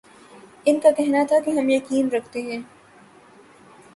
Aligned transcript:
ان 0.65 0.79
کا 0.79 0.91
کہنا 0.91 1.23
تھا 1.27 1.39
کہ 1.45 1.51
ہم 1.51 1.69
یقین 1.69 2.09
رکھتے 2.09 2.41
ہیں 2.41 2.59